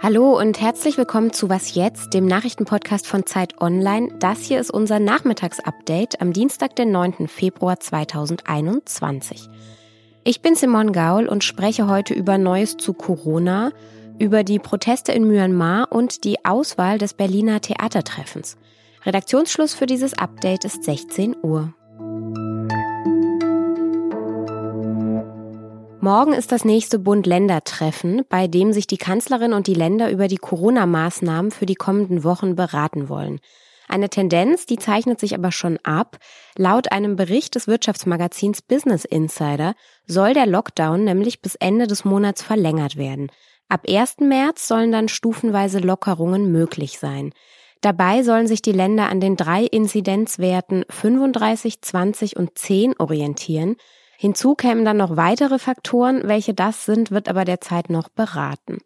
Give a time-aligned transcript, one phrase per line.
[0.00, 4.08] Hallo und herzlich willkommen zu Was jetzt, dem Nachrichtenpodcast von Zeit Online.
[4.18, 7.28] Das hier ist unser Nachmittagsupdate am Dienstag, den 9.
[7.28, 9.50] Februar 2021.
[10.24, 13.70] Ich bin Simon Gaul und spreche heute über Neues zu Corona,
[14.18, 18.56] über die Proteste in Myanmar und die Auswahl des Berliner Theatertreffens.
[19.04, 21.74] Redaktionsschluss für dieses Update ist 16 Uhr.
[26.00, 30.36] Morgen ist das nächste Bund-Länder-Treffen, bei dem sich die Kanzlerin und die Länder über die
[30.36, 33.40] Corona-Maßnahmen für die kommenden Wochen beraten wollen.
[33.88, 36.18] Eine Tendenz, die zeichnet sich aber schon ab.
[36.56, 39.74] Laut einem Bericht des Wirtschaftsmagazins Business Insider
[40.06, 43.30] soll der Lockdown nämlich bis Ende des Monats verlängert werden.
[43.68, 44.18] Ab 1.
[44.20, 47.32] März sollen dann stufenweise Lockerungen möglich sein.
[47.80, 53.76] Dabei sollen sich die Länder an den drei Inzidenzwerten 35, 20 und 10 orientieren.
[54.18, 58.78] Hinzu kämen dann noch weitere Faktoren, welche das sind, wird aber derzeit noch beraten.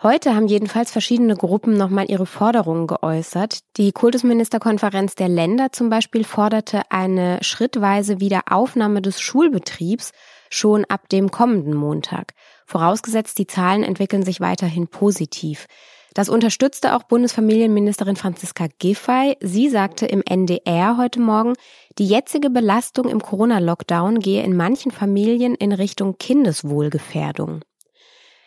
[0.00, 3.60] Heute haben jedenfalls verschiedene Gruppen nochmal ihre Forderungen geäußert.
[3.78, 10.12] Die Kultusministerkonferenz der Länder zum Beispiel forderte eine schrittweise Wiederaufnahme des Schulbetriebs
[10.50, 12.34] schon ab dem kommenden Montag.
[12.64, 15.66] Vorausgesetzt, die Zahlen entwickeln sich weiterhin positiv.
[16.14, 19.36] Das unterstützte auch Bundesfamilienministerin Franziska Giffey.
[19.40, 21.54] Sie sagte im NDR heute Morgen,
[21.98, 27.60] die jetzige Belastung im Corona-Lockdown gehe in manchen Familien in Richtung Kindeswohlgefährdung.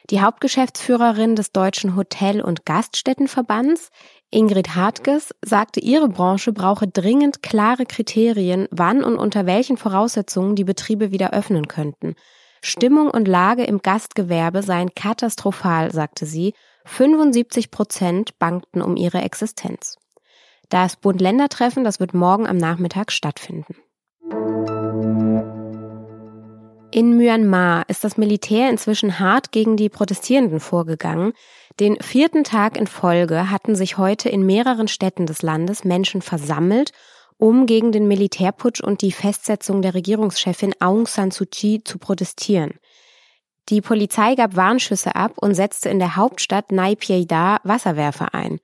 [0.09, 3.91] Die Hauptgeschäftsführerin des Deutschen Hotel- und Gaststättenverbands,
[4.29, 10.63] Ingrid Hartges, sagte, ihre Branche brauche dringend klare Kriterien, wann und unter welchen Voraussetzungen die
[10.63, 12.15] Betriebe wieder öffnen könnten.
[12.61, 16.53] Stimmung und Lage im Gastgewerbe seien katastrophal, sagte sie,
[16.85, 19.97] 75 Prozent bangten um ihre Existenz.
[20.69, 23.75] Das Bund-Länder-Treffen, das wird morgen am Nachmittag stattfinden.
[26.93, 31.31] In Myanmar ist das Militär inzwischen hart gegen die Protestierenden vorgegangen.
[31.79, 36.91] Den vierten Tag in Folge hatten sich heute in mehreren Städten des Landes Menschen versammelt,
[37.37, 42.73] um gegen den Militärputsch und die Festsetzung der Regierungschefin Aung San Suu Kyi zu protestieren.
[43.69, 48.59] Die Polizei gab Warnschüsse ab und setzte in der Hauptstadt Naypyidaw Wasserwerfer ein.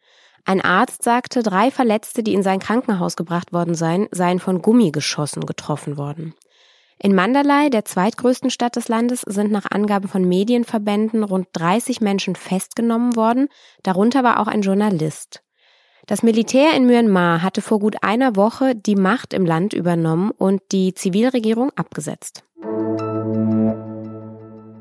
[0.45, 5.45] Ein Arzt sagte, drei Verletzte, die in sein Krankenhaus gebracht worden seien, seien von Gummigeschossen
[5.45, 6.33] getroffen worden.
[6.99, 12.35] In Mandalay, der zweitgrößten Stadt des Landes, sind nach Angaben von Medienverbänden rund 30 Menschen
[12.35, 13.49] festgenommen worden,
[13.83, 15.43] darunter war auch ein Journalist.
[16.07, 20.61] Das Militär in Myanmar hatte vor gut einer Woche die Macht im Land übernommen und
[20.71, 22.45] die Zivilregierung abgesetzt.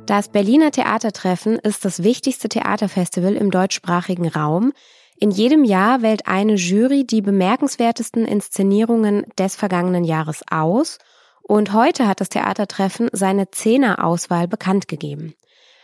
[0.06, 4.72] Das Berliner Theatertreffen ist das wichtigste Theaterfestival im deutschsprachigen Raum.
[5.18, 10.98] In jedem Jahr wählt eine Jury die bemerkenswertesten Inszenierungen des vergangenen Jahres aus
[11.42, 15.34] und heute hat das Theatertreffen seine Zehnerauswahl bekannt gegeben.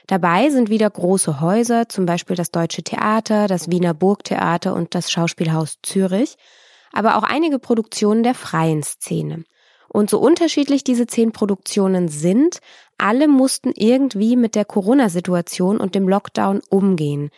[0.07, 5.11] Dabei sind wieder große Häuser, zum Beispiel das Deutsche Theater, das Wiener Burgtheater und das
[5.11, 6.37] Schauspielhaus Zürich,
[6.93, 9.43] aber auch einige Produktionen der freien Szene.
[9.89, 12.61] Und so unterschiedlich diese zehn Produktionen sind,
[13.03, 17.31] alle mussten irgendwie mit der Corona-Situation und dem Lockdown umgehen.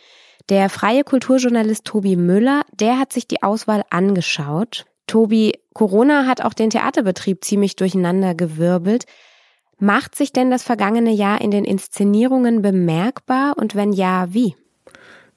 [0.49, 4.85] Der freie Kulturjournalist Tobi Müller, der hat sich die Auswahl angeschaut.
[5.07, 9.05] Tobi, Corona hat auch den Theaterbetrieb ziemlich durcheinander gewirbelt.
[9.77, 14.55] Macht sich denn das vergangene Jahr in den Inszenierungen bemerkbar und wenn ja, wie?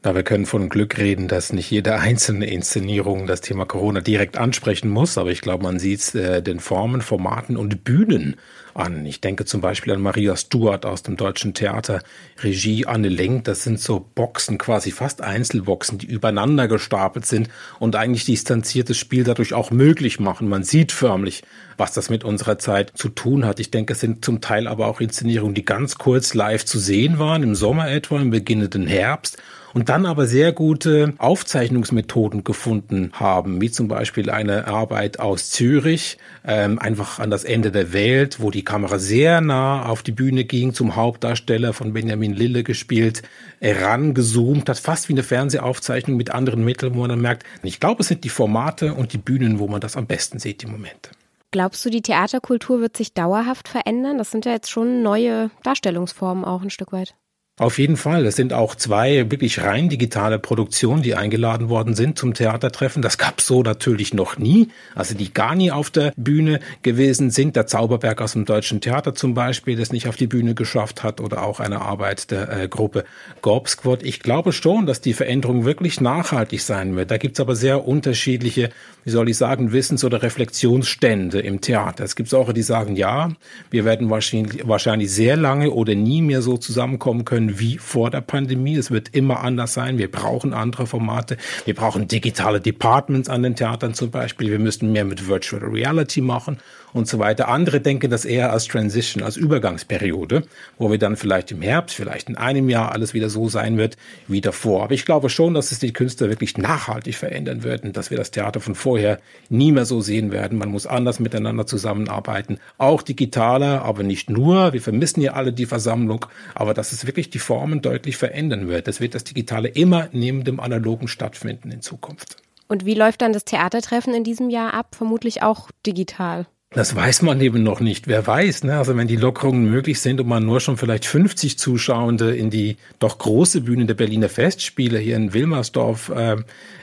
[0.04, 4.38] Na, wir können von Glück reden, dass nicht jede einzelne Inszenierung das Thema Corona direkt
[4.38, 8.36] ansprechen muss, aber ich glaube, man sieht es äh, den Formen, Formaten und Bühnen
[8.74, 9.04] an.
[9.06, 12.00] Ich denke zum Beispiel an Maria Stuart aus dem Deutschen Theater,
[12.44, 13.42] Regie Anne Lenk.
[13.42, 17.48] Das sind so Boxen, quasi fast Einzelboxen, die übereinander gestapelt sind
[17.80, 20.48] und eigentlich distanziertes Spiel dadurch auch möglich machen.
[20.48, 21.42] Man sieht förmlich,
[21.76, 23.58] was das mit unserer Zeit zu tun hat.
[23.58, 27.18] Ich denke, es sind zum Teil aber auch Inszenierungen, die ganz kurz live zu sehen
[27.18, 29.38] waren, im Sommer etwa, im beginnenden Herbst
[29.74, 36.18] und dann aber sehr gute Aufzeichnungsmethoden gefunden haben, wie zum Beispiel eine Arbeit aus Zürich,
[36.46, 40.44] ähm, einfach an das Ende der Welt, wo die Kamera sehr nah auf die Bühne
[40.44, 43.22] ging, zum Hauptdarsteller von Benjamin Lille gespielt,
[43.60, 48.02] herangezoomt hat, fast wie eine Fernsehaufzeichnung mit anderen Mitteln, wo man dann merkt, ich glaube,
[48.02, 51.10] es sind die Formate und die Bühnen, wo man das am besten sieht im Moment.
[51.50, 54.18] Glaubst du, die Theaterkultur wird sich dauerhaft verändern?
[54.18, 57.14] Das sind ja jetzt schon neue Darstellungsformen auch ein Stück weit.
[57.58, 58.24] Auf jeden Fall.
[58.24, 63.02] Es sind auch zwei wirklich rein digitale Produktionen, die eingeladen worden sind zum Theatertreffen.
[63.02, 64.68] Das gab so natürlich noch nie.
[64.94, 67.56] Also die gar nie auf der Bühne gewesen sind.
[67.56, 71.20] Der Zauberberg aus dem Deutschen Theater zum Beispiel, das nicht auf die Bühne geschafft hat
[71.20, 73.04] oder auch eine Arbeit der äh, Gruppe
[73.42, 73.68] Gorb.
[74.02, 77.10] Ich glaube schon, dass die Veränderung wirklich nachhaltig sein wird.
[77.10, 78.70] Da gibt's aber sehr unterschiedliche,
[79.04, 82.04] wie soll ich sagen, Wissens- oder Reflexionsstände im Theater.
[82.04, 83.30] Es gibt auch, die sagen, ja,
[83.70, 88.20] wir werden wahrscheinlich, wahrscheinlich sehr lange oder nie mehr so zusammenkommen können, wie vor der
[88.20, 88.76] Pandemie.
[88.76, 89.98] Es wird immer anders sein.
[89.98, 91.36] Wir brauchen andere Formate.
[91.64, 94.50] Wir brauchen digitale Departments an den Theatern zum Beispiel.
[94.50, 96.58] Wir müssen mehr mit Virtual Reality machen
[96.92, 97.48] und so weiter.
[97.48, 100.44] Andere denken das eher als Transition, als Übergangsperiode,
[100.78, 103.96] wo wir dann vielleicht im Herbst, vielleicht in einem Jahr alles wieder so sein wird
[104.26, 104.84] wie davor.
[104.84, 108.30] Aber ich glaube schon, dass es die Künstler wirklich nachhaltig verändern würden, dass wir das
[108.30, 110.58] Theater von vorher nie mehr so sehen werden.
[110.58, 114.72] Man muss anders miteinander zusammenarbeiten, auch digitaler, aber nicht nur.
[114.72, 118.88] Wir vermissen ja alle die Versammlung, aber dass es wirklich die Formen deutlich verändern wird.
[118.88, 122.36] Das wird das Digitale immer neben dem Analogen stattfinden in Zukunft.
[122.68, 124.94] Und wie läuft dann das Theatertreffen in diesem Jahr ab?
[124.94, 126.46] Vermutlich auch digital.
[126.70, 128.08] Das weiß man eben noch nicht.
[128.08, 128.76] Wer weiß, ne?
[128.76, 132.76] Also wenn die Lockerungen möglich sind und man nur schon vielleicht 50 Zuschauende in die
[132.98, 136.36] doch große Bühne der Berliner Festspiele hier in Wilmersdorf äh,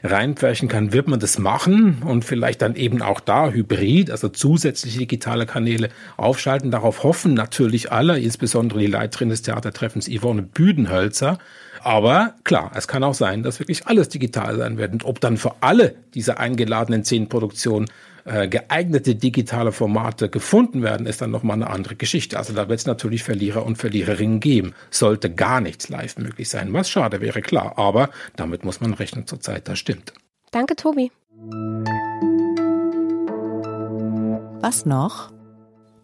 [0.03, 4.97] reinpferchen kann, wird man das machen und vielleicht dann eben auch da hybrid, also zusätzliche
[4.97, 6.71] digitale Kanäle aufschalten.
[6.71, 11.37] Darauf hoffen natürlich alle, insbesondere die Leiterin des Theatertreffens Yvonne Büdenhölzer.
[11.85, 14.91] Aber klar, es kann auch sein, dass wirklich alles digital sein wird.
[14.91, 17.91] Und ob dann für alle diese eingeladenen zehn Produktionen
[18.23, 22.39] äh, geeignete digitale Formate gefunden werden, ist dann nochmal eine andere Geschichte.
[22.39, 24.73] Also da wird es natürlich Verlierer und Verliererinnen geben.
[24.89, 27.77] Sollte gar nichts live möglich sein, was schade wäre, klar.
[27.77, 30.11] Aber damit muss man rechnen zurzeit, das stimmt.
[30.49, 31.11] Danke, Tobi.
[34.59, 35.31] Was noch?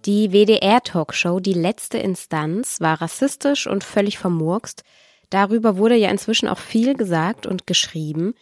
[0.05, 4.83] Die WDR-Talkshow Die letzte Instanz war rassistisch und völlig vermurkst.
[5.31, 8.35] Darüber wurde ja inzwischen auch viel gesagt und geschrieben.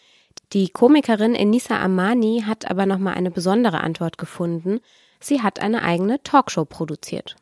[0.52, 4.80] Die Komikerin Enisa Amani hat aber nochmal eine besondere Antwort gefunden.
[5.20, 7.36] Sie hat eine eigene Talkshow produziert.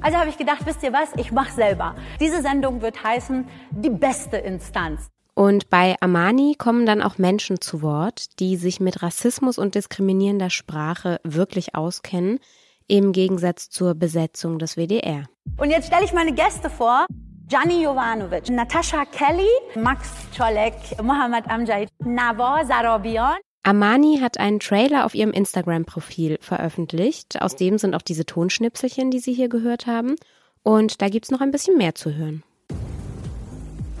[0.00, 1.96] Also habe ich gedacht, wisst ihr was, ich mache selber.
[2.20, 5.08] Diese Sendung wird heißen Die beste Instanz.
[5.34, 10.50] Und bei Amani kommen dann auch Menschen zu Wort, die sich mit Rassismus und diskriminierender
[10.50, 12.38] Sprache wirklich auskennen,
[12.86, 15.24] im Gegensatz zur Besetzung des WDR.
[15.56, 17.06] Und jetzt stelle ich meine Gäste vor.
[17.48, 20.06] Gianni Jovanovic, Natascha Kelly, Max
[20.36, 23.38] Czolek, Mohammad Amjad, Nawar Zarabian.
[23.62, 27.40] Amani hat einen Trailer auf ihrem Instagram-Profil veröffentlicht.
[27.40, 30.16] Aus dem sind auch diese Tonschnipselchen, die Sie hier gehört haben.
[30.62, 32.42] Und da gibt es noch ein bisschen mehr zu hören.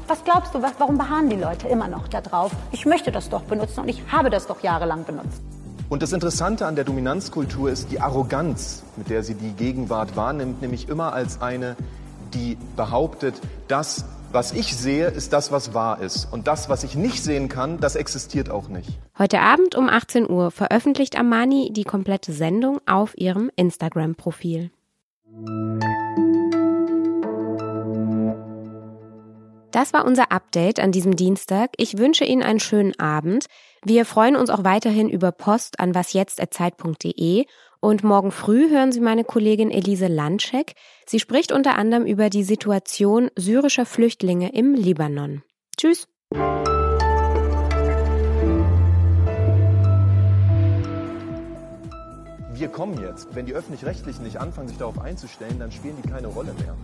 [0.08, 2.52] Was glaubst du, warum beharren die Leute immer noch darauf?
[2.72, 5.40] Ich möchte das doch benutzen und ich habe das doch jahrelang benutzt.
[5.88, 10.60] Und das Interessante an der Dominanzkultur ist die Arroganz, mit der sie die Gegenwart wahrnimmt,
[10.60, 11.76] nämlich immer als eine
[12.34, 13.34] die behauptet,
[13.68, 16.26] das, was ich sehe, ist das, was wahr ist.
[16.30, 18.88] Und das, was ich nicht sehen kann, das existiert auch nicht.
[19.18, 24.70] Heute Abend um 18 Uhr veröffentlicht Amani die komplette Sendung auf ihrem Instagram-Profil.
[29.70, 31.70] Das war unser Update an diesem Dienstag.
[31.76, 33.46] Ich wünsche Ihnen einen schönen Abend.
[33.84, 37.44] Wir freuen uns auch weiterhin über Post an wasjetzt.zeit.de
[37.80, 40.74] und morgen früh hören Sie meine Kollegin Elise Landschek.
[41.06, 45.42] Sie spricht unter anderem über die Situation syrischer Flüchtlinge im Libanon.
[45.76, 46.06] Tschüss.
[52.58, 53.34] Wir kommen jetzt.
[53.34, 56.76] Wenn die Öffentlich-Rechtlichen nicht anfangen, sich darauf einzustellen, dann spielen die keine Rolle mehr.